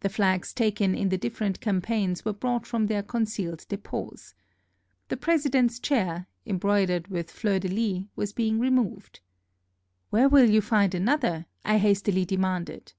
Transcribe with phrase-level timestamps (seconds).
[0.00, 4.34] The flags taken in the different campaigns were brought from their concealed depots.
[5.08, 9.20] The President's chair, embroidered with fleur de lis, was being removed.
[10.10, 12.92] "Where will you find another?" I hastily demanded.